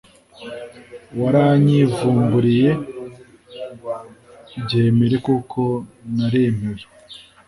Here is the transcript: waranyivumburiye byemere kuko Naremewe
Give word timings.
waranyivumburiye 1.19 2.71
byemere 4.63 5.15
kuko 5.27 5.61
Naremewe 6.15 6.81